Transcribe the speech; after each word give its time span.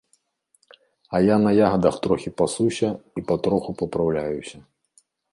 А 1.17 1.19
я 1.25 1.35
на 1.41 1.51
ягадах 1.67 1.99
трохі 2.05 2.29
пасуся 2.41 2.89
і 3.21 3.25
патроху 3.29 3.75
папраўляюся. 3.83 4.57